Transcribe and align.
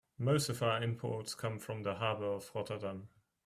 Most 0.17 0.49
of 0.49 0.63
our 0.63 0.81
imports 0.81 1.35
come 1.35 1.59
from 1.59 1.83
the 1.83 1.93
harbor 1.93 2.25
of 2.25 2.49
Rotterdam. 2.55 3.07